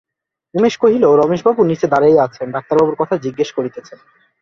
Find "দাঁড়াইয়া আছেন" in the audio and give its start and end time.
1.87-2.47